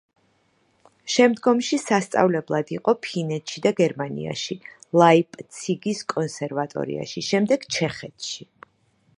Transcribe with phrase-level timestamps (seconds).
[1.15, 4.59] შემდგომში სასწავლებლად იყო ფინეთში და გერმანიაში,
[5.03, 8.51] ლაიპციგის კონსერვატორიაში, შემდეგ ჩეხეთში.